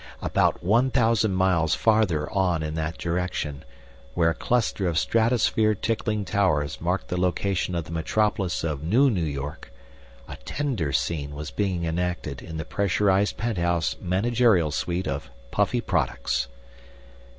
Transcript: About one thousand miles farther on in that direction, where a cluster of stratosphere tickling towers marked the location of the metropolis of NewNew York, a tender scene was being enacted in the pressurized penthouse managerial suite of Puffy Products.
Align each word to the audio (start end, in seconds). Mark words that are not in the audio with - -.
About 0.23 0.63
one 0.63 0.89
thousand 0.89 1.35
miles 1.35 1.75
farther 1.75 2.27
on 2.31 2.63
in 2.63 2.73
that 2.73 2.97
direction, 2.97 3.63
where 4.15 4.31
a 4.31 4.33
cluster 4.33 4.87
of 4.87 4.97
stratosphere 4.97 5.75
tickling 5.75 6.25
towers 6.25 6.81
marked 6.81 7.09
the 7.09 7.21
location 7.21 7.75
of 7.75 7.83
the 7.83 7.91
metropolis 7.91 8.63
of 8.63 8.79
NewNew 8.81 9.31
York, 9.31 9.71
a 10.27 10.37
tender 10.37 10.91
scene 10.91 11.35
was 11.35 11.51
being 11.51 11.85
enacted 11.85 12.41
in 12.41 12.57
the 12.57 12.65
pressurized 12.65 13.37
penthouse 13.37 13.95
managerial 14.01 14.71
suite 14.71 15.07
of 15.07 15.29
Puffy 15.51 15.81
Products. 15.81 16.47